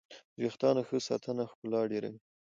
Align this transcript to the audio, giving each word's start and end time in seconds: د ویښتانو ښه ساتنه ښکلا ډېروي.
د 0.03 0.03
ویښتانو 0.41 0.81
ښه 0.87 0.97
ساتنه 1.09 1.43
ښکلا 1.51 1.81
ډېروي. 1.91 2.19